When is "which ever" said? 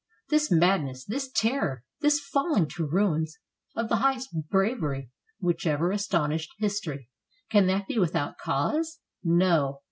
5.37-5.91